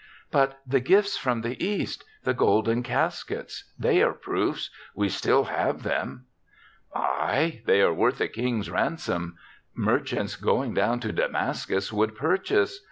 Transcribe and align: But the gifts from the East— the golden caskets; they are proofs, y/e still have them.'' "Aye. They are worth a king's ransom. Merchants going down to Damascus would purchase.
But 0.31 0.61
the 0.65 0.79
gifts 0.79 1.15
from 1.15 1.41
the 1.41 1.63
East— 1.63 2.03
the 2.23 2.33
golden 2.33 2.81
caskets; 2.81 3.71
they 3.77 4.01
are 4.01 4.13
proofs, 4.13 4.71
y/e 4.95 5.09
still 5.09 5.43
have 5.43 5.83
them.'' 5.83 6.25
"Aye. 6.95 7.61
They 7.67 7.83
are 7.83 7.93
worth 7.93 8.19
a 8.19 8.27
king's 8.27 8.71
ransom. 8.71 9.37
Merchants 9.75 10.37
going 10.37 10.73
down 10.73 11.01
to 11.01 11.11
Damascus 11.11 11.93
would 11.93 12.15
purchase. 12.15 12.79